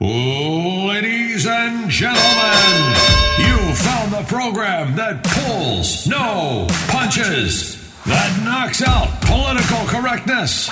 Ladies 0.00 1.44
and 1.44 1.90
gentlemen, 1.90 2.94
you 3.36 3.74
found 3.74 4.12
the 4.12 4.24
program 4.28 4.94
that 4.94 5.24
pulls, 5.24 6.06
no 6.06 6.68
punches, 6.86 7.74
that 8.06 8.44
knocks 8.44 8.80
out 8.80 9.08
political 9.22 9.84
correctness, 9.88 10.70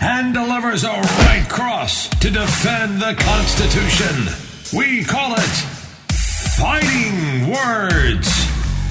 and 0.00 0.32
delivers 0.32 0.84
a 0.84 0.92
right 0.92 1.44
cross 1.48 2.06
to 2.20 2.30
defend 2.30 3.02
the 3.02 3.16
Constitution. 3.18 4.30
We 4.78 5.02
call 5.02 5.32
it 5.34 5.54
Fighting 6.54 7.50
Words. 7.50 8.30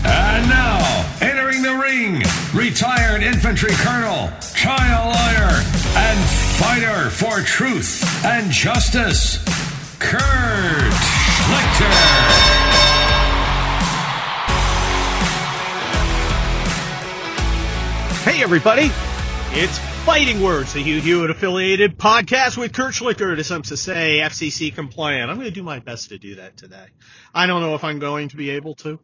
And 0.03 0.49
now, 0.49 1.09
entering 1.21 1.61
the 1.61 1.75
ring, 1.75 2.21
retired 2.53 3.23
infantry 3.23 3.71
colonel, 3.75 4.29
trial 4.53 5.05
lawyer, 5.05 5.63
and 5.95 6.19
fighter 6.59 7.09
for 7.09 7.39
truth 7.41 8.03
and 8.25 8.51
justice, 8.51 9.39
Kurt 10.03 10.93
Schlichter. 10.93 11.93
Hey, 18.23 18.43
everybody. 18.43 18.91
It's 19.51 19.77
Fighting 20.05 20.41
Words, 20.41 20.73
the 20.73 20.81
Hugh 20.81 20.99
Hewitt 20.99 21.29
affiliated 21.29 21.97
podcast 21.97 22.57
with 22.57 22.73
Kurt 22.73 22.93
Schlichter. 22.93 23.37
Is 23.37 23.47
some 23.47 23.61
to 23.63 23.77
say 23.77 24.19
FCC 24.19 24.75
compliant. 24.75 25.31
I'm 25.31 25.37
going 25.37 25.47
to 25.47 25.53
do 25.53 25.63
my 25.63 25.79
best 25.79 26.09
to 26.09 26.17
do 26.17 26.35
that 26.35 26.57
today. 26.57 26.87
I 27.33 27.47
don't 27.47 27.61
know 27.61 27.75
if 27.75 27.83
I'm 27.85 27.99
going 27.99 28.27
to 28.29 28.35
be 28.35 28.51
able 28.51 28.75
to. 28.75 28.99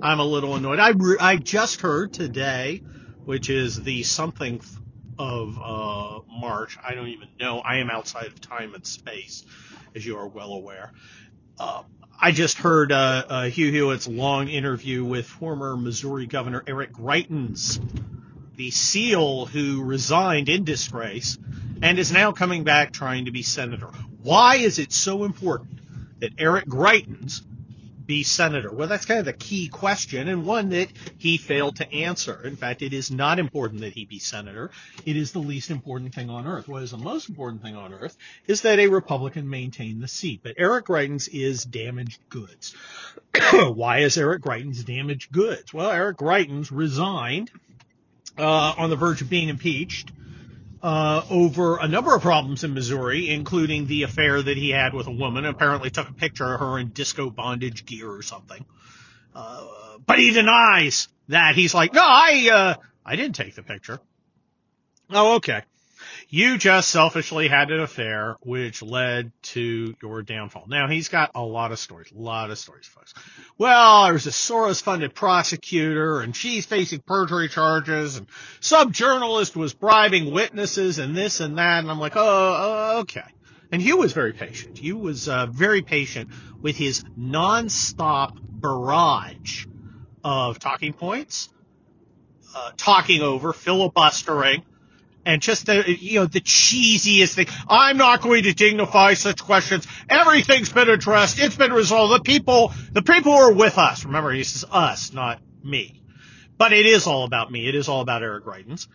I'm 0.00 0.20
a 0.20 0.24
little 0.24 0.54
annoyed. 0.54 0.78
I, 0.78 0.90
re- 0.90 1.16
I 1.20 1.36
just 1.36 1.80
heard 1.80 2.12
today, 2.12 2.82
which 3.24 3.50
is 3.50 3.82
the 3.82 4.04
something 4.04 4.60
of 5.18 5.58
uh, 5.60 6.20
March. 6.28 6.78
I 6.82 6.94
don't 6.94 7.08
even 7.08 7.28
know. 7.40 7.58
I 7.58 7.76
am 7.76 7.90
outside 7.90 8.26
of 8.26 8.40
time 8.40 8.74
and 8.74 8.86
space, 8.86 9.44
as 9.94 10.04
you 10.04 10.16
are 10.16 10.28
well 10.28 10.52
aware. 10.52 10.92
Uh, 11.58 11.82
I 12.20 12.32
just 12.32 12.58
heard 12.58 12.92
uh, 12.92 13.24
uh, 13.28 13.42
Hugh 13.44 13.70
Hewitt's 13.70 14.08
long 14.08 14.48
interview 14.48 15.04
with 15.04 15.26
former 15.26 15.76
Missouri 15.76 16.26
Governor 16.26 16.62
Eric 16.66 16.92
Greitens, 16.92 17.80
the 18.56 18.70
SEAL 18.70 19.46
who 19.46 19.82
resigned 19.82 20.48
in 20.48 20.64
disgrace 20.64 21.38
and 21.82 21.98
is 21.98 22.12
now 22.12 22.32
coming 22.32 22.64
back 22.64 22.92
trying 22.92 23.26
to 23.26 23.30
be 23.30 23.42
senator. 23.42 23.88
Why 24.22 24.56
is 24.56 24.78
it 24.78 24.92
so 24.92 25.24
important 25.24 25.78
that 26.20 26.32
Eric 26.38 26.66
Greitens 26.66 27.42
be 28.06 28.22
senator? 28.22 28.72
Well, 28.72 28.88
that's 28.88 29.06
kind 29.06 29.20
of 29.20 29.26
the 29.26 29.32
key 29.32 29.68
question 29.68 30.28
and 30.28 30.44
one 30.44 30.70
that 30.70 30.88
he 31.18 31.36
failed 31.36 31.76
to 31.76 31.92
answer. 31.92 32.40
In 32.44 32.56
fact, 32.56 32.82
it 32.82 32.92
is 32.92 33.10
not 33.10 33.38
important 33.38 33.80
that 33.80 33.92
he 33.92 34.04
be 34.04 34.18
senator. 34.18 34.70
It 35.06 35.16
is 35.16 35.32
the 35.32 35.38
least 35.38 35.70
important 35.70 36.14
thing 36.14 36.30
on 36.30 36.46
earth. 36.46 36.68
What 36.68 36.82
is 36.82 36.90
the 36.90 36.98
most 36.98 37.28
important 37.28 37.62
thing 37.62 37.76
on 37.76 37.92
earth 37.92 38.16
is 38.46 38.62
that 38.62 38.78
a 38.78 38.88
Republican 38.88 39.48
maintain 39.48 40.00
the 40.00 40.08
seat. 40.08 40.40
But 40.42 40.54
Eric 40.58 40.86
Greitens 40.86 41.28
is 41.32 41.64
damaged 41.64 42.20
goods. 42.28 42.74
Why 43.52 43.98
is 43.98 44.18
Eric 44.18 44.42
Greitens 44.42 44.84
damaged 44.84 45.32
goods? 45.32 45.72
Well, 45.72 45.90
Eric 45.90 46.18
Greitens 46.18 46.70
resigned 46.70 47.50
uh, 48.38 48.74
on 48.76 48.90
the 48.90 48.96
verge 48.96 49.22
of 49.22 49.30
being 49.30 49.48
impeached 49.48 50.10
uh, 50.84 51.24
over 51.30 51.78
a 51.78 51.88
number 51.88 52.14
of 52.14 52.20
problems 52.20 52.62
in 52.62 52.74
Missouri, 52.74 53.30
including 53.30 53.86
the 53.86 54.02
affair 54.02 54.42
that 54.42 54.58
he 54.58 54.68
had 54.68 54.92
with 54.92 55.06
a 55.06 55.10
woman. 55.10 55.46
Apparently, 55.46 55.88
took 55.88 56.10
a 56.10 56.12
picture 56.12 56.52
of 56.52 56.60
her 56.60 56.78
in 56.78 56.90
disco 56.90 57.30
bondage 57.30 57.86
gear 57.86 58.10
or 58.10 58.20
something. 58.20 58.62
Uh, 59.34 59.66
but 60.06 60.18
he 60.18 60.30
denies 60.32 61.08
that. 61.28 61.54
He's 61.54 61.72
like, 61.72 61.94
no, 61.94 62.02
I 62.04 62.50
uh, 62.52 62.74
I 63.02 63.16
didn't 63.16 63.34
take 63.34 63.54
the 63.54 63.62
picture. 63.62 63.98
Oh, 65.08 65.36
okay. 65.36 65.62
You 66.28 66.58
just 66.58 66.88
selfishly 66.88 67.48
had 67.48 67.70
an 67.70 67.80
affair 67.80 68.36
which 68.40 68.82
led 68.82 69.32
to 69.42 69.94
your 70.02 70.22
downfall. 70.22 70.66
Now 70.68 70.88
he's 70.88 71.08
got 71.08 71.32
a 71.34 71.42
lot 71.42 71.72
of 71.72 71.78
stories, 71.78 72.12
a 72.12 72.18
lot 72.18 72.50
of 72.50 72.58
stories, 72.58 72.86
folks. 72.86 73.14
Well, 73.58 74.06
there's 74.06 74.26
a 74.26 74.30
Soros 74.30 74.82
funded 74.82 75.14
prosecutor 75.14 76.20
and 76.20 76.34
she's 76.34 76.66
facing 76.66 77.00
perjury 77.00 77.48
charges 77.48 78.16
and 78.16 78.26
some 78.60 78.92
journalist 78.92 79.56
was 79.56 79.74
bribing 79.74 80.32
witnesses 80.32 80.98
and 80.98 81.16
this 81.16 81.40
and 81.40 81.58
that. 81.58 81.80
And 81.80 81.90
I'm 81.90 82.00
like, 82.00 82.14
oh, 82.16 83.00
okay. 83.00 83.22
And 83.72 83.82
Hugh 83.82 83.96
was 83.96 84.12
very 84.12 84.32
patient. 84.32 84.78
Hugh 84.78 84.98
was 84.98 85.28
uh, 85.28 85.46
very 85.46 85.82
patient 85.82 86.30
with 86.60 86.76
his 86.76 87.02
nonstop 87.18 88.38
barrage 88.40 89.66
of 90.22 90.58
talking 90.58 90.92
points, 90.92 91.48
uh, 92.54 92.70
talking 92.76 93.20
over, 93.20 93.52
filibustering, 93.52 94.64
and 95.26 95.40
just 95.42 95.66
the 95.66 95.84
you 95.98 96.20
know 96.20 96.26
the 96.26 96.40
cheesiest 96.40 97.34
thing. 97.34 97.46
I'm 97.68 97.96
not 97.96 98.20
going 98.20 98.44
to 98.44 98.52
dignify 98.52 99.14
such 99.14 99.42
questions. 99.42 99.86
Everything's 100.08 100.72
been 100.72 100.88
addressed. 100.88 101.38
It's 101.38 101.56
been 101.56 101.72
resolved. 101.72 102.14
The 102.14 102.20
people, 102.20 102.72
the 102.92 103.02
people 103.02 103.32
who 103.32 103.38
are 103.38 103.52
with 103.52 103.78
us. 103.78 104.04
Remember, 104.04 104.32
he 104.32 104.44
says 104.44 104.64
us, 104.70 105.12
not 105.12 105.40
me. 105.62 106.02
But 106.56 106.72
it 106.72 106.86
is 106.86 107.06
all 107.06 107.24
about 107.24 107.50
me. 107.50 107.68
It 107.68 107.74
is 107.74 107.88
all 107.88 108.00
about 108.00 108.22
Eric 108.22 108.44
Greitens. 108.44 108.86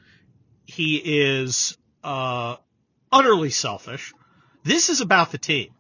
He 0.66 0.98
is 0.98 1.78
uh, 2.04 2.56
utterly 3.12 3.50
selfish. 3.50 4.14
This 4.64 4.90
is 4.90 5.02
about 5.02 5.32
the 5.32 5.38
team. 5.38 5.72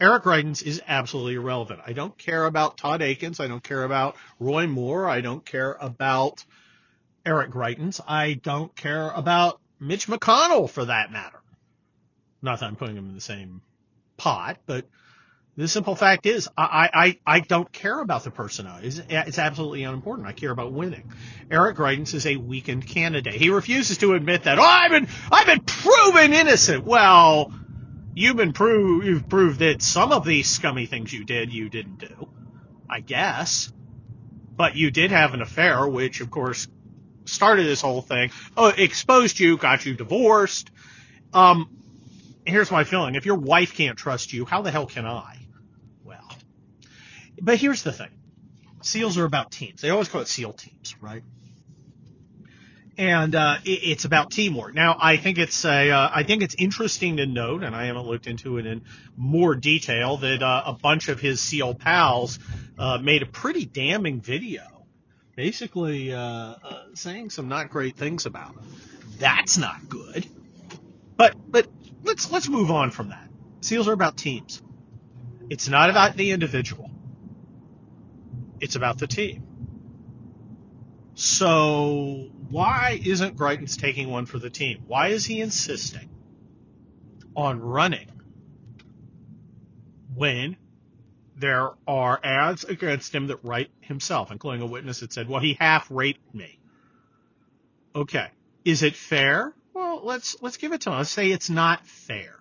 Eric 0.00 0.24
Greitens 0.24 0.62
is 0.62 0.82
absolutely 0.86 1.34
irrelevant. 1.34 1.80
I 1.86 1.92
don't 1.92 2.16
care 2.18 2.46
about 2.46 2.76
Todd 2.76 3.00
Akins. 3.00 3.38
I 3.38 3.46
don't 3.46 3.62
care 3.62 3.84
about 3.84 4.16
Roy 4.40 4.66
Moore. 4.66 5.08
I 5.08 5.20
don't 5.20 5.44
care 5.44 5.76
about 5.80 6.44
Eric 7.24 7.50
Greitens. 7.50 8.00
I 8.06 8.34
don't 8.34 8.74
care 8.74 9.10
about 9.10 9.60
Mitch 9.84 10.06
McConnell 10.06 10.68
for 10.68 10.86
that 10.86 11.12
matter. 11.12 11.40
Not 12.40 12.60
that 12.60 12.66
I'm 12.66 12.76
putting 12.76 12.94
them 12.94 13.08
in 13.08 13.14
the 13.14 13.20
same 13.20 13.60
pot, 14.16 14.58
but 14.66 14.86
the 15.56 15.68
simple 15.68 15.94
fact 15.94 16.26
is 16.26 16.48
I, 16.56 16.90
I, 17.26 17.36
I 17.36 17.40
don't 17.40 17.70
care 17.70 18.00
about 18.00 18.24
the 18.24 18.30
personnel. 18.30 18.78
It's, 18.82 19.00
it's 19.08 19.38
absolutely 19.38 19.84
unimportant. 19.84 20.26
I 20.26 20.32
care 20.32 20.50
about 20.50 20.72
winning. 20.72 21.12
Eric 21.50 21.76
Greitens 21.76 22.14
is 22.14 22.26
a 22.26 22.36
weakened 22.36 22.86
candidate. 22.86 23.34
He 23.34 23.50
refuses 23.50 23.98
to 23.98 24.14
admit 24.14 24.44
that. 24.44 24.58
Oh, 24.58 24.62
I've 24.62 24.90
been, 24.90 25.06
I've 25.30 25.46
been 25.46 25.60
proven 25.60 26.32
innocent. 26.32 26.84
Well, 26.84 27.52
you've 28.14 28.36
been 28.36 28.52
proved, 28.52 29.06
you've 29.06 29.28
proved 29.28 29.60
that 29.60 29.82
some 29.82 30.12
of 30.12 30.24
these 30.24 30.50
scummy 30.50 30.86
things 30.86 31.12
you 31.12 31.24
did, 31.24 31.52
you 31.52 31.68
didn't 31.68 31.98
do. 31.98 32.28
I 32.88 33.00
guess. 33.00 33.72
But 34.56 34.76
you 34.76 34.90
did 34.90 35.10
have 35.10 35.34
an 35.34 35.42
affair, 35.42 35.86
which 35.86 36.20
of 36.20 36.30
course 36.30 36.68
started 37.24 37.66
this 37.66 37.80
whole 37.80 38.02
thing. 38.02 38.30
Oh, 38.56 38.68
exposed 38.68 39.38
you, 39.38 39.56
got 39.56 39.84
you 39.86 39.94
divorced. 39.94 40.70
Um, 41.32 41.68
here's 42.44 42.70
my 42.70 42.84
feeling. 42.84 43.14
If 43.14 43.26
your 43.26 43.36
wife 43.36 43.74
can't 43.74 43.98
trust 43.98 44.32
you, 44.32 44.44
how 44.44 44.62
the 44.62 44.70
hell 44.70 44.86
can 44.86 45.06
I? 45.06 45.38
Well, 46.04 46.28
but 47.40 47.58
here's 47.58 47.82
the 47.82 47.92
thing. 47.92 48.10
SEALs 48.82 49.16
are 49.18 49.24
about 49.24 49.50
teams. 49.50 49.80
They 49.80 49.90
always 49.90 50.08
call 50.08 50.20
it 50.20 50.28
SEAL 50.28 50.52
teams, 50.54 50.94
right? 51.00 51.22
And 52.96 53.34
uh, 53.34 53.56
it, 53.64 53.80
it's 53.82 54.04
about 54.04 54.30
teamwork. 54.30 54.74
Now, 54.74 54.96
I 55.00 55.16
think 55.16 55.38
it's 55.38 55.64
a, 55.64 55.90
uh, 55.90 56.10
I 56.14 56.22
think 56.22 56.42
it's 56.42 56.54
interesting 56.56 57.16
to 57.16 57.26
note, 57.26 57.64
and 57.64 57.74
I 57.74 57.86
haven't 57.86 58.06
looked 58.06 58.26
into 58.26 58.58
it 58.58 58.66
in 58.66 58.82
more 59.16 59.54
detail, 59.54 60.18
that 60.18 60.42
uh, 60.42 60.62
a 60.66 60.72
bunch 60.74 61.08
of 61.08 61.18
his 61.18 61.40
SEAL 61.40 61.76
pals 61.76 62.38
uh, 62.78 62.98
made 62.98 63.22
a 63.22 63.26
pretty 63.26 63.64
damning 63.64 64.20
video 64.20 64.73
basically 65.36 66.12
uh, 66.12 66.18
uh, 66.18 66.56
saying 66.94 67.30
some 67.30 67.48
not 67.48 67.70
great 67.70 67.96
things 67.96 68.26
about 68.26 68.54
him. 68.54 68.64
That's 69.18 69.58
not 69.58 69.88
good. 69.88 70.26
But 71.16 71.34
but 71.50 71.68
let's 72.02 72.30
let's 72.30 72.48
move 72.48 72.70
on 72.70 72.90
from 72.90 73.10
that. 73.10 73.28
Seals 73.60 73.88
are 73.88 73.92
about 73.92 74.16
teams. 74.16 74.62
It's 75.50 75.68
not 75.68 75.90
about 75.90 76.16
the 76.16 76.30
individual. 76.32 76.90
It's 78.60 78.76
about 78.76 78.98
the 78.98 79.06
team. 79.06 79.46
So 81.14 82.28
why 82.50 83.00
isn't 83.04 83.36
Greitens 83.36 83.78
taking 83.78 84.10
one 84.10 84.26
for 84.26 84.38
the 84.38 84.50
team? 84.50 84.82
Why 84.86 85.08
is 85.08 85.24
he 85.24 85.40
insisting 85.40 86.08
on 87.36 87.60
running 87.60 88.10
when 90.14 90.56
there 91.36 91.70
are 91.86 92.20
ads 92.22 92.64
against 92.64 93.14
him 93.14 93.28
that 93.28 93.44
write 93.44 93.70
himself, 93.80 94.30
including 94.30 94.62
a 94.62 94.66
witness 94.66 95.00
that 95.00 95.12
said, 95.12 95.28
well, 95.28 95.40
he 95.40 95.54
half 95.54 95.90
raped 95.90 96.34
me. 96.34 96.58
Okay. 97.94 98.28
Is 98.64 98.82
it 98.82 98.94
fair? 98.94 99.52
Well, 99.72 100.00
let's, 100.04 100.36
let's 100.42 100.56
give 100.56 100.72
it 100.72 100.82
to 100.82 100.90
him. 100.90 100.98
Let's 100.98 101.10
say 101.10 101.30
it's 101.30 101.50
not 101.50 101.86
fair. 101.86 102.36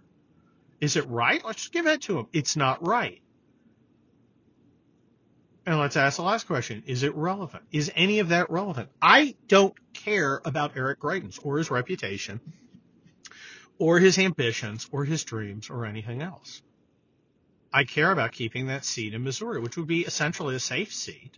Is 0.79 0.95
it 0.95 1.07
right? 1.07 1.43
Let's 1.43 1.67
give 1.69 1.87
it 1.87 2.01
to 2.03 2.19
him. 2.19 2.27
It's 2.33 2.55
not 2.55 2.85
right. 2.85 3.21
And 5.65 5.79
let's 5.79 5.95
ask 5.95 6.17
the 6.17 6.23
last 6.23 6.45
question. 6.45 6.83
Is 6.87 7.03
it 7.03 7.15
relevant? 7.15 7.63
Is 7.71 7.91
any 7.95 8.19
of 8.19 8.29
that 8.29 8.49
relevant? 8.51 8.89
I 9.01 9.35
don't 9.47 9.73
care 9.93 10.41
about 10.43 10.75
Eric 10.75 10.99
Greitens 10.99 11.39
or 11.41 11.57
his 11.57 11.71
reputation 11.71 12.41
or 13.79 13.99
his 13.99 14.19
ambitions 14.19 14.87
or 14.91 15.05
his 15.05 15.23
dreams 15.23 15.69
or 15.69 15.85
anything 15.85 16.21
else. 16.21 16.61
I 17.73 17.85
care 17.85 18.11
about 18.11 18.31
keeping 18.33 18.67
that 18.67 18.85
seat 18.85 19.13
in 19.13 19.23
Missouri, 19.23 19.59
which 19.59 19.77
would 19.77 19.87
be 19.87 20.01
essentially 20.01 20.55
a 20.55 20.59
safe 20.59 20.93
seat 20.93 21.37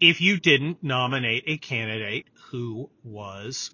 if 0.00 0.20
you 0.20 0.38
didn't 0.38 0.82
nominate 0.82 1.44
a 1.46 1.58
candidate 1.58 2.26
who 2.50 2.88
was 3.02 3.70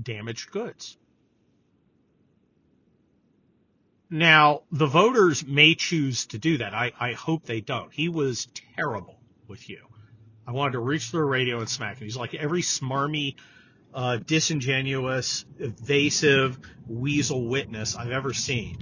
damaged 0.00 0.50
goods. 0.50 0.96
Now, 4.10 4.62
the 4.72 4.86
voters 4.86 5.46
may 5.46 5.74
choose 5.74 6.26
to 6.26 6.38
do 6.38 6.58
that. 6.58 6.74
I, 6.74 6.92
I 6.98 7.12
hope 7.12 7.44
they 7.44 7.60
don't. 7.60 7.92
He 7.92 8.08
was 8.08 8.48
terrible 8.76 9.18
with 9.46 9.68
you. 9.68 9.80
I 10.46 10.52
wanted 10.52 10.72
to 10.72 10.78
reach 10.80 11.10
through 11.10 11.20
the 11.20 11.26
radio 11.26 11.58
and 11.58 11.68
smack 11.68 11.98
him. 11.98 12.06
He's 12.06 12.16
like 12.16 12.34
every 12.34 12.62
smarmy, 12.62 13.34
uh, 13.92 14.16
disingenuous, 14.16 15.44
evasive 15.58 16.58
weasel 16.86 17.48
witness 17.48 17.96
I've 17.96 18.12
ever 18.12 18.32
seen. 18.32 18.78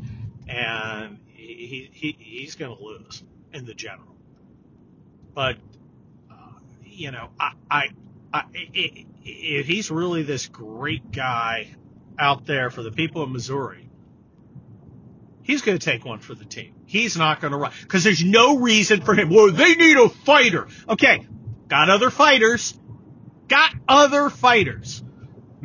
And 0.46 1.18
he, 1.66 1.90
he, 1.92 2.16
he's 2.18 2.54
going 2.54 2.76
to 2.76 2.82
lose 2.82 3.22
in 3.52 3.64
the 3.64 3.74
general. 3.74 4.16
But, 5.34 5.56
uh, 6.30 6.34
you 6.84 7.10
know, 7.10 7.28
I, 7.38 7.52
I, 7.70 7.88
I, 8.32 8.44
if 9.24 9.66
he's 9.66 9.90
really 9.90 10.22
this 10.22 10.48
great 10.48 11.12
guy 11.12 11.68
out 12.18 12.46
there 12.46 12.70
for 12.70 12.82
the 12.82 12.90
people 12.90 13.22
of 13.22 13.30
Missouri, 13.30 13.88
he's 15.42 15.62
going 15.62 15.78
to 15.78 15.84
take 15.84 16.04
one 16.04 16.20
for 16.20 16.34
the 16.34 16.44
team. 16.44 16.74
He's 16.86 17.16
not 17.16 17.40
going 17.40 17.52
to 17.52 17.58
run 17.58 17.72
because 17.82 18.04
there's 18.04 18.24
no 18.24 18.58
reason 18.58 19.02
for 19.02 19.14
him. 19.14 19.30
Well, 19.30 19.52
they 19.52 19.74
need 19.74 19.96
a 19.96 20.08
fighter. 20.08 20.68
Okay, 20.88 21.26
got 21.68 21.90
other 21.90 22.10
fighters. 22.10 22.78
Got 23.48 23.74
other 23.88 24.28
fighters. 24.28 25.02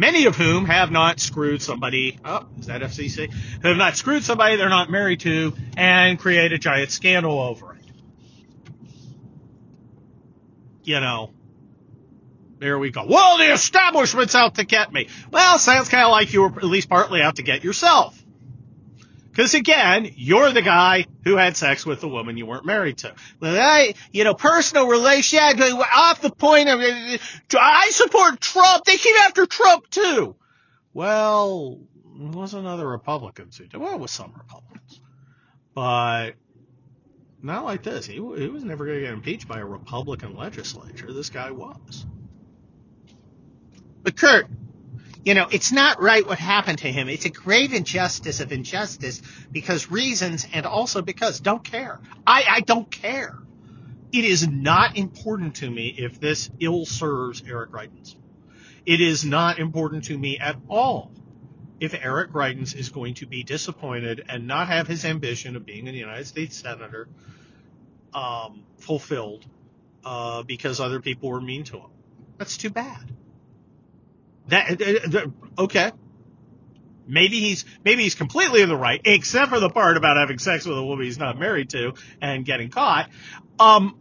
Many 0.01 0.25
of 0.25 0.35
whom 0.35 0.65
have 0.65 0.89
not 0.89 1.19
screwed 1.19 1.61
somebody. 1.61 2.17
Oh, 2.25 2.47
is 2.59 2.65
that 2.65 2.81
FCC? 2.81 3.31
Who 3.61 3.67
Have 3.67 3.77
not 3.77 3.95
screwed 3.95 4.23
somebody 4.23 4.55
they're 4.55 4.67
not 4.67 4.89
married 4.89 5.19
to 5.19 5.53
and 5.77 6.17
create 6.17 6.51
a 6.51 6.57
giant 6.57 6.89
scandal 6.89 7.37
over 7.37 7.73
it. 7.73 7.85
You 10.83 10.99
know, 11.01 11.35
there 12.57 12.79
we 12.79 12.89
go. 12.89 13.05
Well, 13.07 13.37
the 13.37 13.53
establishment's 13.53 14.33
out 14.33 14.55
to 14.55 14.63
get 14.63 14.91
me. 14.91 15.07
Well, 15.29 15.59
sounds 15.59 15.87
kind 15.87 16.05
of 16.05 16.09
like 16.09 16.33
you 16.33 16.41
were 16.41 16.47
at 16.47 16.63
least 16.63 16.89
partly 16.89 17.21
out 17.21 17.35
to 17.35 17.43
get 17.43 17.63
yourself. 17.63 18.19
Because 19.31 19.53
again, 19.53 20.11
you're 20.15 20.51
the 20.51 20.61
guy 20.61 21.05
who 21.23 21.37
had 21.37 21.55
sex 21.55 21.85
with 21.85 22.01
the 22.01 22.07
woman 22.09 22.35
you 22.35 22.45
weren't 22.45 22.65
married 22.65 22.97
to. 22.99 23.15
Well, 23.39 23.55
I, 23.57 23.93
you 24.11 24.25
know, 24.25 24.33
personal 24.33 24.87
relation, 24.87 25.39
off 25.39 26.21
the 26.21 26.31
point 26.31 26.67
of, 26.67 26.81
I 26.81 27.87
support 27.91 28.41
Trump. 28.41 28.83
They 28.83 28.97
came 28.97 29.15
after 29.21 29.45
Trump 29.45 29.89
too. 29.89 30.35
Well, 30.93 31.79
it 32.19 32.35
wasn't 32.35 32.67
other 32.67 32.85
Republicans 32.85 33.57
who 33.57 33.67
did. 33.67 33.79
Well, 33.79 33.93
it 33.93 33.99
was 33.99 34.11
some 34.11 34.33
Republicans. 34.37 34.99
But 35.73 36.31
not 37.41 37.63
like 37.63 37.83
this. 37.83 38.05
He, 38.05 38.15
he 38.15 38.19
was 38.19 38.65
never 38.65 38.85
going 38.85 38.99
to 38.99 39.05
get 39.05 39.13
impeached 39.13 39.47
by 39.47 39.59
a 39.59 39.65
Republican 39.65 40.35
legislature. 40.35 41.13
This 41.13 41.29
guy 41.29 41.51
was. 41.51 42.05
But 44.03 44.17
Kurt, 44.17 44.47
you 45.23 45.35
know, 45.35 45.47
it's 45.51 45.71
not 45.71 46.01
right 46.01 46.25
what 46.25 46.39
happened 46.39 46.79
to 46.79 46.91
him. 46.91 47.07
It's 47.09 47.25
a 47.25 47.29
grave 47.29 47.73
injustice 47.73 48.39
of 48.39 48.51
injustice 48.51 49.21
because 49.51 49.91
reasons 49.91 50.47
and 50.51 50.65
also 50.65 51.01
because 51.01 51.39
don't 51.39 51.63
care. 51.63 51.99
I, 52.25 52.43
I 52.49 52.59
don't 52.61 52.89
care. 52.89 53.37
It 54.11 54.25
is 54.25 54.47
not 54.47 54.97
important 54.97 55.55
to 55.57 55.69
me 55.69 55.95
if 55.97 56.19
this 56.19 56.49
ill 56.59 56.85
serves 56.85 57.43
Eric 57.47 57.71
Greitens. 57.71 58.15
It 58.85 58.99
is 58.99 59.23
not 59.23 59.59
important 59.59 60.05
to 60.05 60.17
me 60.17 60.39
at 60.39 60.57
all 60.67 61.11
if 61.79 61.93
Eric 61.93 62.31
Greitens 62.31 62.75
is 62.75 62.89
going 62.89 63.13
to 63.15 63.27
be 63.27 63.43
disappointed 63.43 64.23
and 64.27 64.47
not 64.47 64.67
have 64.67 64.87
his 64.87 65.05
ambition 65.05 65.55
of 65.55 65.65
being 65.65 65.87
a 65.87 65.91
United 65.91 66.25
States 66.25 66.57
Senator 66.57 67.07
um, 68.13 68.63
fulfilled 68.79 69.45
uh, 70.03 70.43
because 70.43 70.79
other 70.79 70.99
people 70.99 71.29
were 71.29 71.41
mean 71.41 71.63
to 71.65 71.77
him. 71.77 71.89
That's 72.37 72.57
too 72.57 72.71
bad. 72.71 73.11
That, 74.47 74.81
uh, 75.15 75.61
okay. 75.63 75.91
Maybe 77.07 77.39
he's 77.39 77.65
maybe 77.83 78.03
he's 78.03 78.15
completely 78.15 78.61
in 78.61 78.69
the 78.69 78.77
right, 78.77 79.01
except 79.03 79.49
for 79.49 79.59
the 79.59 79.69
part 79.69 79.97
about 79.97 80.17
having 80.17 80.39
sex 80.39 80.65
with 80.65 80.77
a 80.77 80.83
woman 80.83 81.05
he's 81.05 81.17
not 81.17 81.37
married 81.37 81.69
to 81.71 81.93
and 82.21 82.45
getting 82.45 82.69
caught. 82.69 83.09
Um, 83.59 83.97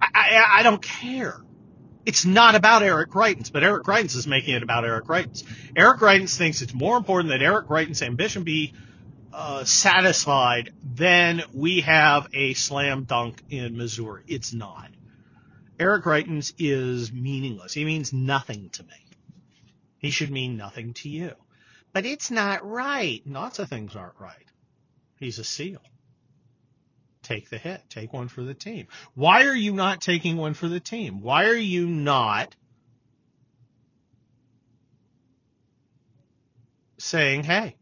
I, 0.00 0.08
I, 0.14 0.60
I 0.60 0.62
don't 0.62 0.82
care. 0.82 1.40
It's 2.04 2.24
not 2.24 2.54
about 2.54 2.82
Eric 2.82 3.10
Greitens, 3.10 3.52
but 3.52 3.62
Eric 3.62 3.84
Greitens 3.84 4.16
is 4.16 4.26
making 4.26 4.54
it 4.54 4.62
about 4.62 4.84
Eric 4.84 5.04
Greitens. 5.04 5.44
Eric 5.76 6.00
Greitens 6.00 6.36
thinks 6.36 6.62
it's 6.62 6.74
more 6.74 6.96
important 6.96 7.30
that 7.30 7.42
Eric 7.42 7.68
Greitens' 7.68 8.00
ambition 8.02 8.44
be 8.44 8.72
uh, 9.32 9.64
satisfied 9.64 10.72
than 10.82 11.42
we 11.52 11.80
have 11.82 12.28
a 12.32 12.54
slam 12.54 13.04
dunk 13.04 13.42
in 13.50 13.76
Missouri. 13.76 14.22
It's 14.26 14.54
not. 14.54 14.90
Eric 15.78 16.04
Greitens 16.04 16.52
is 16.58 17.12
meaningless. 17.12 17.72
He 17.72 17.84
means 17.84 18.12
nothing 18.12 18.70
to 18.70 18.82
me. 18.82 19.06
He 19.98 20.10
should 20.10 20.30
mean 20.30 20.56
nothing 20.56 20.94
to 20.94 21.08
you. 21.08 21.32
But 21.92 22.04
it's 22.04 22.30
not 22.30 22.68
right. 22.68 23.22
Lots 23.26 23.58
of 23.58 23.68
things 23.68 23.94
aren't 23.96 24.18
right. 24.18 24.46
He's 25.18 25.38
a 25.38 25.44
SEAL. 25.44 25.82
Take 27.22 27.50
the 27.50 27.58
hit. 27.58 27.82
Take 27.90 28.12
one 28.12 28.28
for 28.28 28.42
the 28.42 28.54
team. 28.54 28.86
Why 29.14 29.46
are 29.46 29.54
you 29.54 29.72
not 29.72 30.00
taking 30.00 30.36
one 30.36 30.54
for 30.54 30.68
the 30.68 30.80
team? 30.80 31.20
Why 31.20 31.46
are 31.46 31.54
you 31.54 31.86
not 31.86 32.54
saying, 36.98 37.44
hey, 37.44 37.76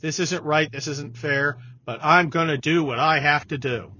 this 0.00 0.18
isn't 0.18 0.44
right, 0.44 0.70
this 0.70 0.88
isn't 0.88 1.16
fair, 1.16 1.58
but 1.84 2.00
I'm 2.02 2.30
going 2.30 2.48
to 2.48 2.58
do 2.58 2.82
what 2.84 2.98
I 2.98 3.20
have 3.20 3.46
to 3.48 3.58
do 3.58 3.92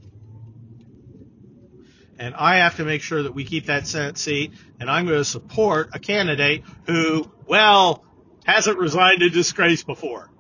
and 2.23 2.37
I 2.37 2.59
have 2.59 2.77
to 2.77 2.85
make 2.85 3.03
sure 3.03 3.25
that 3.25 3.35
we 3.35 3.45
keep 3.45 3.67
that 3.67 3.85
Senate 3.85 4.17
seat, 4.17 4.53
and 4.79 4.89
I'm 4.89 5.07
going 5.07 5.19
to 5.19 5.25
support 5.25 5.91
a 5.93 5.99
candidate 5.99 6.63
who, 6.87 7.29
well, 7.49 8.05
hasn't 8.45 8.79
resigned 8.79 9.23
in 9.23 9.33
disgrace 9.33 9.83
before. 9.83 10.31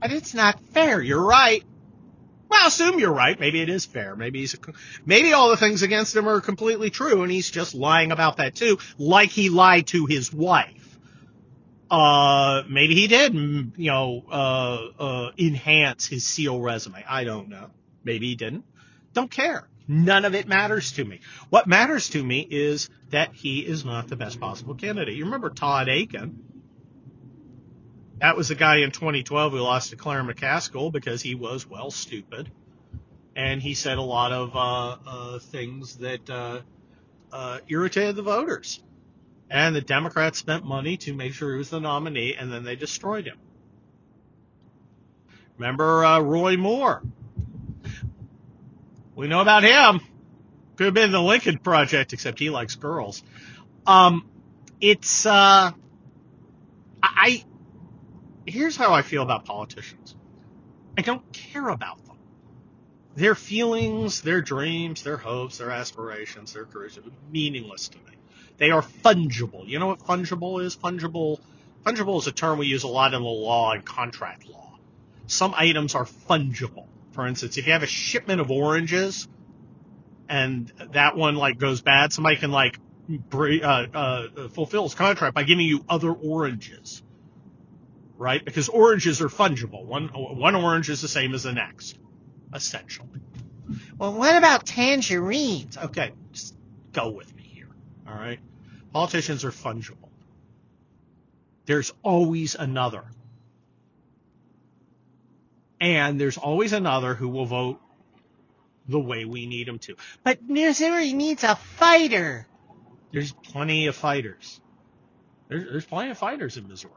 But 0.00 0.12
it's 0.12 0.32
not 0.32 0.58
fair. 0.68 1.02
You're 1.02 1.22
right. 1.22 1.62
Well, 2.48 2.68
assume 2.68 2.98
you're 2.98 3.12
right. 3.12 3.38
Maybe 3.38 3.60
it 3.60 3.68
is 3.68 3.84
fair. 3.84 4.16
Maybe 4.16 4.40
he's 4.40 4.54
a, 4.54 4.58
maybe 5.04 5.34
all 5.34 5.50
the 5.50 5.58
things 5.58 5.82
against 5.82 6.16
him 6.16 6.26
are 6.26 6.40
completely 6.40 6.88
true, 6.88 7.22
and 7.22 7.30
he's 7.30 7.50
just 7.50 7.74
lying 7.74 8.12
about 8.12 8.38
that 8.38 8.54
too, 8.54 8.78
like 8.96 9.28
he 9.28 9.50
lied 9.50 9.88
to 9.88 10.06
his 10.06 10.32
wife. 10.32 10.98
Uh, 11.90 12.62
maybe 12.66 12.94
he 12.94 13.08
did, 13.08 13.34
you 13.34 13.90
know, 13.90 14.24
uh, 14.30 14.78
uh, 14.98 15.32
enhance 15.36 16.06
his 16.06 16.24
SEAL 16.26 16.58
resume. 16.62 17.04
I 17.06 17.24
don't 17.24 17.50
know. 17.50 17.68
Maybe 18.04 18.28
he 18.28 18.36
didn't. 18.36 18.64
Don't 19.12 19.30
care. 19.30 19.68
None 19.88 20.24
of 20.24 20.34
it 20.34 20.46
matters 20.46 20.92
to 20.92 21.04
me. 21.04 21.20
What 21.48 21.66
matters 21.66 22.10
to 22.10 22.22
me 22.22 22.46
is 22.48 22.88
that 23.10 23.34
he 23.34 23.58
is 23.60 23.84
not 23.84 24.06
the 24.06 24.14
best 24.14 24.38
possible 24.38 24.74
candidate. 24.74 25.16
You 25.16 25.24
remember 25.24 25.50
Todd 25.50 25.88
Akin? 25.88 26.38
That 28.20 28.36
was 28.36 28.48
the 28.48 28.54
guy 28.54 28.78
in 28.78 28.92
2012 28.92 29.52
who 29.52 29.58
lost 29.58 29.90
to 29.90 29.96
Claire 29.96 30.22
McCaskill 30.22 30.92
because 30.92 31.22
he 31.22 31.34
was, 31.34 31.68
well, 31.68 31.90
stupid. 31.90 32.52
And 33.34 33.60
he 33.60 33.74
said 33.74 33.98
a 33.98 34.02
lot 34.02 34.30
of 34.30 34.54
uh, 34.54 34.96
uh, 35.06 35.38
things 35.38 35.96
that 35.96 36.28
uh, 36.28 36.60
uh 37.32 37.58
irritated 37.68 38.16
the 38.16 38.22
voters. 38.22 38.80
And 39.50 39.74
the 39.74 39.80
Democrats 39.80 40.38
spent 40.38 40.64
money 40.64 40.98
to 40.98 41.14
make 41.14 41.32
sure 41.32 41.52
he 41.52 41.58
was 41.58 41.70
the 41.70 41.80
nominee, 41.80 42.36
and 42.38 42.52
then 42.52 42.62
they 42.62 42.76
destroyed 42.76 43.26
him. 43.26 43.38
Remember 45.56 46.04
uh, 46.04 46.20
Roy 46.20 46.56
Moore? 46.56 47.02
We 49.14 49.28
know 49.28 49.40
about 49.40 49.62
him. 49.62 50.00
Could 50.76 50.86
have 50.86 50.94
been 50.94 51.12
the 51.12 51.20
Lincoln 51.20 51.58
Project, 51.58 52.12
except 52.12 52.38
he 52.38 52.50
likes 52.50 52.76
girls. 52.76 53.22
Um, 53.86 54.26
it's, 54.80 55.26
uh, 55.26 55.72
I, 57.02 57.44
here's 58.46 58.76
how 58.76 58.94
I 58.94 59.02
feel 59.02 59.22
about 59.22 59.44
politicians. 59.44 60.14
I 60.96 61.02
don't 61.02 61.30
care 61.32 61.68
about 61.68 62.04
them. 62.06 62.16
Their 63.16 63.34
feelings, 63.34 64.22
their 64.22 64.40
dreams, 64.40 65.02
their 65.02 65.16
hopes, 65.16 65.58
their 65.58 65.70
aspirations, 65.70 66.52
their 66.52 66.64
careers 66.64 66.96
are 66.96 67.02
meaningless 67.30 67.88
to 67.88 67.98
me. 67.98 68.16
They 68.56 68.70
are 68.70 68.82
fungible. 68.82 69.66
You 69.66 69.78
know 69.78 69.88
what 69.88 70.00
fungible 70.00 70.64
is? 70.64 70.76
Fungible, 70.76 71.40
fungible 71.84 72.18
is 72.18 72.26
a 72.26 72.32
term 72.32 72.58
we 72.58 72.66
use 72.66 72.84
a 72.84 72.88
lot 72.88 73.14
in 73.14 73.22
the 73.22 73.28
law 73.28 73.72
and 73.72 73.84
contract 73.84 74.48
law. 74.48 74.78
Some 75.26 75.54
items 75.56 75.94
are 75.94 76.04
fungible. 76.04 76.86
For 77.12 77.26
instance, 77.26 77.56
if 77.56 77.66
you 77.66 77.72
have 77.72 77.82
a 77.82 77.86
shipment 77.88 78.40
of 78.40 78.50
oranges 78.50 79.28
and 80.28 80.72
that 80.92 81.16
one 81.16 81.34
like 81.34 81.58
goes 81.58 81.80
bad, 81.80 82.12
somebody 82.12 82.36
can 82.36 82.52
like 82.52 82.78
uh, 83.10 83.66
uh, 83.66 84.48
fulfill 84.50 84.84
his 84.84 84.94
contract 84.94 85.34
by 85.34 85.42
giving 85.42 85.66
you 85.66 85.84
other 85.88 86.12
oranges, 86.12 87.02
right? 88.16 88.44
Because 88.44 88.68
oranges 88.68 89.20
are 89.20 89.28
fungible. 89.28 89.84
One 89.84 90.08
one 90.08 90.54
orange 90.54 90.88
is 90.88 91.00
the 91.00 91.08
same 91.08 91.34
as 91.34 91.42
the 91.42 91.52
next, 91.52 91.98
essentially. 92.54 93.20
Well, 93.98 94.14
what 94.14 94.36
about 94.36 94.66
tangerines? 94.66 95.76
Okay, 95.76 96.12
just 96.32 96.54
go 96.92 97.10
with 97.10 97.34
me 97.34 97.42
here. 97.42 97.68
All 98.08 98.14
right, 98.14 98.38
politicians 98.92 99.44
are 99.44 99.50
fungible. 99.50 100.10
There's 101.66 101.92
always 102.02 102.54
another 102.54 103.04
and 105.80 106.20
there's 106.20 106.36
always 106.36 106.72
another 106.72 107.14
who 107.14 107.28
will 107.28 107.46
vote 107.46 107.80
the 108.86 109.00
way 109.00 109.24
we 109.24 109.46
need 109.46 109.66
them 109.66 109.78
to. 109.78 109.96
But 110.22 110.42
Missouri 110.42 111.12
needs 111.12 111.44
a 111.44 111.56
fighter. 111.56 112.46
There's 113.12 113.32
plenty 113.32 113.86
of 113.86 113.96
fighters. 113.96 114.60
There's, 115.48 115.64
there's 115.64 115.86
plenty 115.86 116.10
of 116.10 116.18
fighters 116.18 116.56
in 116.56 116.68
Missouri. 116.68 116.92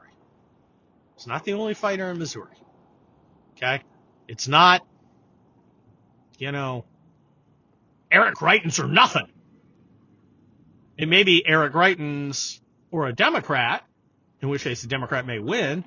It's 1.15 1.27
not 1.27 1.45
the 1.45 1.53
only 1.53 1.73
fighter 1.73 2.09
in 2.09 2.19
Missouri. 2.19 2.55
Okay? 3.55 3.81
It's 4.27 4.47
not, 4.47 4.85
you 6.37 6.51
know, 6.51 6.85
Eric 8.11 8.35
Greitens 8.35 8.83
or 8.83 8.87
nothing. 8.87 9.27
It 10.97 11.07
may 11.07 11.23
be 11.23 11.45
Eric 11.45 11.73
Greitens 11.73 12.59
or 12.91 13.07
a 13.07 13.13
Democrat, 13.13 13.83
in 14.41 14.49
which 14.49 14.63
case 14.63 14.81
the 14.81 14.87
Democrat 14.87 15.25
may 15.25 15.39
win, 15.39 15.83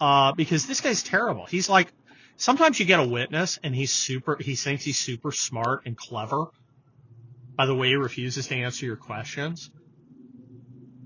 uh, 0.00 0.32
because 0.32 0.66
this 0.66 0.80
guy's 0.80 1.02
terrible. 1.02 1.46
He's 1.46 1.68
like, 1.68 1.92
sometimes 2.36 2.78
you 2.78 2.86
get 2.86 3.00
a 3.00 3.06
witness 3.06 3.58
and 3.62 3.74
he's 3.74 3.92
super, 3.92 4.36
he 4.40 4.56
thinks 4.56 4.84
he's 4.84 4.98
super 4.98 5.32
smart 5.32 5.82
and 5.86 5.96
clever 5.96 6.46
by 7.56 7.66
the 7.66 7.74
way 7.74 7.88
he 7.88 7.96
refuses 7.96 8.46
to 8.48 8.54
answer 8.54 8.86
your 8.86 8.96
questions 8.96 9.70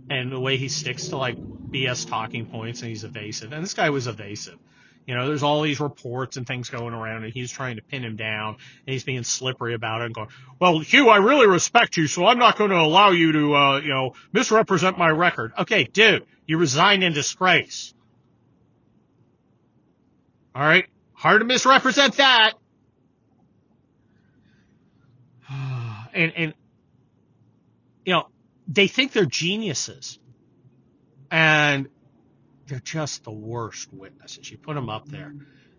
and 0.09 0.30
the 0.30 0.40
way 0.40 0.56
he 0.56 0.68
sticks 0.68 1.09
to 1.09 1.16
like 1.16 1.37
BS 1.37 2.09
talking 2.09 2.47
points 2.47 2.80
and 2.80 2.88
he's 2.88 3.04
evasive. 3.04 3.52
And 3.52 3.62
this 3.62 3.75
guy 3.75 3.90
was 3.90 4.06
evasive. 4.06 4.59
You 5.06 5.14
know, 5.14 5.28
there's 5.28 5.45
all 5.45 5.62
these 5.62 5.78
reports 5.78 6.37
and 6.37 6.47
things 6.47 6.68
going 6.68 6.92
around 6.92 7.25
and 7.25 7.33
he's 7.33 7.52
trying 7.52 7.76
to 7.76 7.83
pin 7.83 8.02
him 8.02 8.16
down 8.16 8.56
and 8.87 8.92
he's 8.92 9.04
being 9.04 9.23
slippery 9.23 9.75
about 9.75 10.02
it 10.02 10.06
and 10.06 10.14
going, 10.14 10.28
well, 10.59 10.80
Hugh, 10.80 11.09
I 11.09 11.18
really 11.18 11.47
respect 11.47 11.97
you, 11.97 12.09
so 12.09 12.26
I'm 12.26 12.38
not 12.38 12.59
going 12.59 12.71
to 12.71 12.76
allow 12.76 13.11
you 13.11 13.33
to, 13.33 13.54
uh, 13.54 13.80
you 13.80 13.88
know, 13.88 14.14
misrepresent 14.33 14.99
my 14.99 15.09
record. 15.09 15.52
Okay, 15.61 15.85
dude, 15.85 16.26
you 16.47 16.59
resigned 16.59 17.04
in 17.04 17.12
disgrace. 17.12 17.95
All 20.56 20.62
right. 20.62 20.87
Hard 21.26 21.40
to 21.40 21.45
misrepresent 21.45 22.18
that. 22.18 22.52
And, 26.14 26.33
and, 26.35 26.54
you 28.06 28.14
know, 28.14 28.28
they 28.68 28.87
think 28.87 29.12
they're 29.12 29.26
geniuses 29.26 30.18
and 31.30 31.88
they're 32.66 32.78
just 32.78 33.25
the 33.25 33.33
worst 33.33 33.92
witnesses. 33.92 34.50
You 34.50 34.56
put 34.56 34.76
them 34.76 34.88
up 34.88 35.09
there 35.09 35.35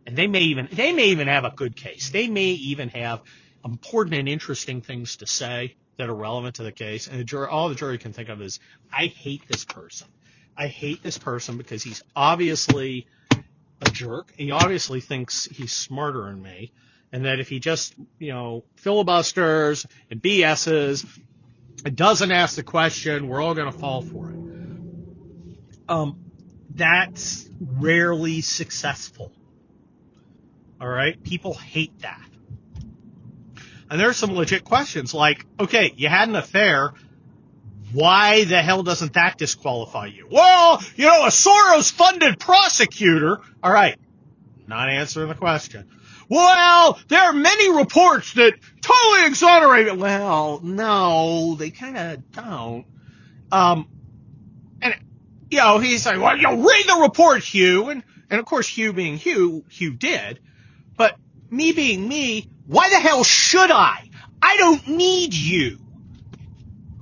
and 0.06 0.16
they 0.16 0.28
may 0.28 0.42
even, 0.42 0.68
they 0.72 0.92
may 0.94 1.06
even 1.06 1.28
have 1.28 1.44
a 1.44 1.50
good 1.50 1.76
case. 1.76 2.12
They 2.12 2.28
may 2.28 2.50
even 2.50 2.90
have 2.90 3.22
important 3.66 4.16
and 4.16 4.30
interesting 4.30 4.82
things 4.82 5.16
to 5.18 5.28
say 5.28 5.76
that 5.96 6.08
are 6.08 6.14
relevant 6.14 6.58
to 6.58 6.64
the 6.64 6.72
case. 6.74 7.08
And 7.08 7.20
the 7.20 7.24
jury, 7.24 7.48
all 7.48 7.70
the 7.70 7.76
jury 7.76 7.98
can 7.98 8.14
think 8.14 8.30
of 8.30 8.40
is, 8.42 8.60
I 8.94 9.08
hate 9.08 9.48
this 9.48 9.66
person. 9.66 10.08
I 10.56 10.68
hate 10.68 11.02
this 11.02 11.18
person 11.18 11.58
because 11.58 11.82
he's 11.82 12.04
obviously 12.16 13.08
a 13.82 13.90
jerk. 13.90 14.34
He 14.38 14.52
obviously 14.52 15.02
thinks 15.02 15.46
he's 15.46 15.74
smarter 15.74 16.24
than 16.24 16.42
me. 16.42 16.72
And 17.12 17.26
that 17.26 17.40
if 17.40 17.48
he 17.48 17.60
just, 17.60 17.96
you 18.20 18.34
know, 18.34 18.66
filibusters 18.76 19.86
and 20.12 20.22
BSs 20.22 21.06
and 21.86 21.96
doesn't 21.96 22.32
ask 22.32 22.56
the 22.56 22.64
question, 22.64 23.30
we're 23.30 23.42
all 23.42 23.54
going 23.54 23.72
to 23.72 23.78
fall 23.78 24.02
for 24.02 24.30
it. 24.30 24.38
Um, 25.88 26.20
that's 26.76 27.50
rarely 27.60 28.42
successful. 28.42 29.32
All 30.82 30.88
right. 30.88 31.22
People 31.24 31.54
hate 31.54 32.00
that. 32.02 32.22
And 33.90 34.00
there's 34.00 34.18
some 34.18 34.34
legit 34.34 34.64
questions 34.66 35.14
like, 35.14 35.46
okay, 35.60 35.94
you 35.96 36.10
had 36.10 36.28
an 36.28 36.36
affair. 36.36 36.94
Why 37.94 38.44
the 38.44 38.62
hell 38.62 38.84
doesn't 38.84 39.14
that 39.14 39.38
disqualify 39.38 40.08
you? 40.08 40.28
Well, 40.30 40.84
you 40.96 41.06
know, 41.06 41.24
a 41.24 41.30
Soros 41.30 41.92
funded 41.92 42.40
prosecutor. 42.40 43.40
All 43.64 43.72
right. 43.72 43.98
Not 44.68 44.90
answering 44.90 45.30
the 45.30 45.36
question. 45.36 45.90
Well, 46.30 47.00
there 47.08 47.22
are 47.22 47.34
many 47.34 47.74
reports 47.78 48.34
that 48.34 48.54
totally 48.82 49.28
exonerate 49.28 49.88
it. 49.88 49.98
Well, 49.98 50.60
no, 50.62 51.56
they 51.56 51.70
kind 51.70 51.98
of 51.98 52.32
don't. 52.32 52.86
Um, 53.50 53.88
and, 54.82 54.96
you 55.50 55.60
know, 55.60 55.80
he's 55.80 56.06
like, 56.06 56.20
well, 56.20 56.38
you 56.38 56.50
read 56.50 56.86
the 56.88 57.00
report, 57.04 57.44
Hugh. 57.44 57.90
And, 57.90 58.04
and 58.30 58.40
of 58.42 58.46
course, 58.46 58.68
Hugh 58.68 58.92
being 58.92 59.16
Hugh, 59.16 59.64
Hugh 59.70 59.94
did. 59.94 60.40
But 60.98 61.16
me 61.50 61.72
being 61.72 62.06
me, 62.06 62.50
why 62.66 62.90
the 62.90 63.00
hell 63.00 63.24
should 63.24 63.72
I? 63.72 64.10
I 64.42 64.58
don't 64.58 64.86
need 64.90 65.34
you. 65.34 65.80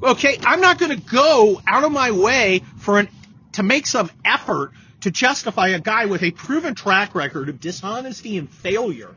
Okay, 0.06 0.38
I'm 0.46 0.62
not 0.62 0.78
going 0.78 0.92
to 0.92 1.04
go 1.04 1.60
out 1.66 1.84
of 1.84 1.92
my 1.92 2.12
way 2.12 2.62
for 2.78 3.00
an 3.00 3.10
to 3.54 3.64
make 3.64 3.88
some 3.88 4.12
effort 4.24 4.72
to 5.02 5.10
justify 5.10 5.70
a 5.70 5.80
guy 5.80 6.06
with 6.06 6.22
a 6.22 6.30
proven 6.30 6.76
track 6.76 7.16
record 7.16 7.50
of 7.50 7.60
dishonesty 7.60 8.38
and 8.38 8.48
failure 8.48 9.16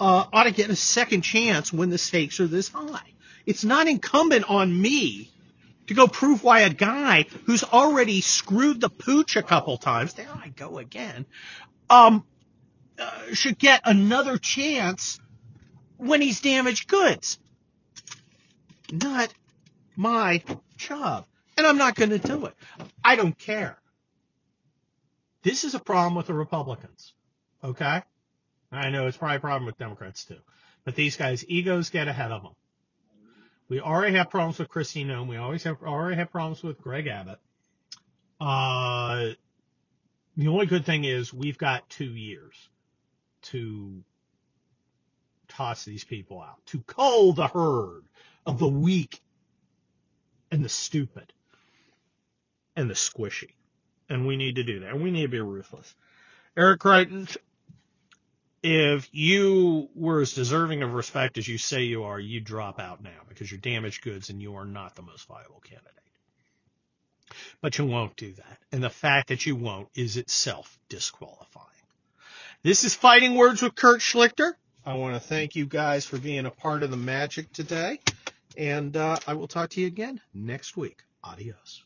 uh, 0.00 0.24
ought 0.32 0.44
to 0.44 0.50
get 0.50 0.68
a 0.68 0.74
second 0.74 1.20
chance 1.20 1.72
when 1.72 1.90
the 1.90 1.98
stakes 1.98 2.40
are 2.40 2.48
this 2.48 2.70
high. 2.70 3.12
It's 3.46 3.64
not 3.64 3.86
incumbent 3.86 4.50
on 4.50 4.82
me 4.82 5.30
to 5.86 5.94
go 5.94 6.08
prove 6.08 6.42
why 6.42 6.60
a 6.60 6.70
guy 6.70 7.26
who's 7.44 7.62
already 7.62 8.20
screwed 8.20 8.80
the 8.80 8.90
pooch 8.90 9.36
a 9.36 9.42
couple 9.44 9.76
times, 9.76 10.14
there 10.14 10.28
I 10.34 10.48
go 10.48 10.78
again, 10.78 11.24
um, 11.88 12.24
uh, 12.98 13.34
should 13.34 13.58
get 13.58 13.82
another 13.84 14.38
chance 14.38 15.20
when 15.98 16.20
he's 16.20 16.40
damaged 16.40 16.88
goods. 16.88 17.38
Not 18.90 19.32
my 19.96 20.42
job. 20.76 21.26
And 21.56 21.66
I'm 21.66 21.78
not 21.78 21.94
going 21.94 22.10
to 22.10 22.18
do 22.18 22.46
it. 22.46 22.54
I 23.04 23.16
don't 23.16 23.38
care. 23.38 23.78
This 25.42 25.64
is 25.64 25.74
a 25.74 25.78
problem 25.78 26.14
with 26.14 26.26
the 26.26 26.34
Republicans. 26.34 27.12
Okay? 27.62 28.02
I 28.72 28.90
know 28.90 29.06
it's 29.06 29.16
probably 29.16 29.36
a 29.36 29.40
problem 29.40 29.66
with 29.66 29.78
Democrats 29.78 30.24
too. 30.24 30.38
But 30.84 30.94
these 30.94 31.16
guys' 31.16 31.44
egos 31.48 31.90
get 31.90 32.08
ahead 32.08 32.32
of 32.32 32.42
them. 32.42 32.52
We 33.68 33.80
already 33.80 34.16
have 34.16 34.30
problems 34.30 34.58
with 34.58 34.68
Kristi 34.68 35.06
Noem. 35.06 35.28
We 35.28 35.36
always 35.36 35.62
have 35.64 35.82
already 35.82 36.16
have 36.16 36.32
problems 36.32 36.62
with 36.62 36.80
Greg 36.80 37.06
Abbott. 37.06 37.38
Uh, 38.40 39.30
the 40.36 40.48
only 40.48 40.66
good 40.66 40.84
thing 40.86 41.04
is 41.04 41.32
we've 41.32 41.58
got 41.58 41.88
two 41.88 42.12
years 42.16 42.54
to 43.42 44.02
toss 45.48 45.84
these 45.84 46.04
people 46.04 46.40
out, 46.40 46.64
to 46.66 46.80
cull 46.80 47.32
the 47.32 47.46
herd 47.46 48.02
of 48.46 48.58
the 48.58 48.68
weak 48.68 49.20
and 50.50 50.64
the 50.64 50.68
stupid 50.68 51.32
and 52.76 52.88
the 52.88 52.94
squishy. 52.94 53.52
And 54.08 54.26
we 54.26 54.36
need 54.36 54.56
to 54.56 54.64
do 54.64 54.80
that. 54.80 54.90
And 54.90 55.02
we 55.02 55.10
need 55.10 55.22
to 55.22 55.28
be 55.28 55.40
ruthless. 55.40 55.94
Eric 56.56 56.80
Greitens, 56.80 57.36
if 58.62 59.08
you 59.12 59.88
were 59.94 60.20
as 60.20 60.34
deserving 60.34 60.82
of 60.82 60.92
respect 60.92 61.38
as 61.38 61.46
you 61.46 61.58
say 61.58 61.82
you 61.82 62.04
are, 62.04 62.18
you 62.18 62.40
drop 62.40 62.80
out 62.80 63.02
now 63.02 63.10
because 63.28 63.50
you're 63.50 63.60
damaged 63.60 64.02
goods 64.02 64.30
and 64.30 64.42
you 64.42 64.56
are 64.56 64.64
not 64.64 64.96
the 64.96 65.02
most 65.02 65.26
viable 65.26 65.60
candidate. 65.60 65.92
But 67.60 67.78
you 67.78 67.86
won't 67.86 68.16
do 68.16 68.32
that. 68.32 68.58
And 68.72 68.82
the 68.82 68.90
fact 68.90 69.28
that 69.28 69.46
you 69.46 69.54
won't 69.54 69.88
is 69.94 70.16
itself 70.16 70.78
disqualifying. 70.88 71.66
This 72.62 72.84
is 72.84 72.94
Fighting 72.94 73.36
Words 73.36 73.62
with 73.62 73.74
Kurt 73.74 74.00
Schlichter. 74.00 74.52
I 74.84 74.94
want 74.94 75.14
to 75.14 75.20
thank 75.20 75.56
you 75.56 75.66
guys 75.66 76.04
for 76.04 76.18
being 76.18 76.46
a 76.46 76.50
part 76.50 76.82
of 76.82 76.90
the 76.90 76.96
magic 76.96 77.52
today. 77.52 78.00
And 78.56 78.96
uh, 78.96 79.16
I 79.26 79.34
will 79.34 79.48
talk 79.48 79.70
to 79.70 79.80
you 79.80 79.86
again 79.86 80.20
next 80.34 80.76
week. 80.76 81.02
Adios. 81.24 81.84